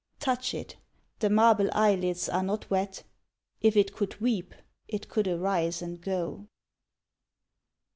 Touch 0.19 0.55
it: 0.55 0.77
the 1.19 1.29
marble 1.29 1.69
eyelids 1.73 2.27
are 2.27 2.41
not 2.41 2.67
wet 2.71 3.03
If 3.61 3.77
it 3.77 3.93
could 3.93 4.19
weep, 4.19 4.55
it 4.87 5.07
could 5.07 5.27
arise 5.27 5.79
and 5.83 6.01
go. 6.01 6.47